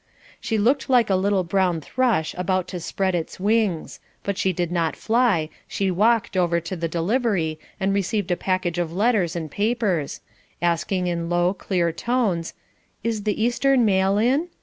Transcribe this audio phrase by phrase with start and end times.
[0.39, 4.71] She looked like a little brown thrush about to spread its wings; but she did
[4.71, 9.51] not fly, she walked over to the delivery and received a package of letters and
[9.51, 10.21] papers,
[10.59, 12.55] asking in low, clear tones,
[13.03, 14.47] "Is the Eastern mail in?"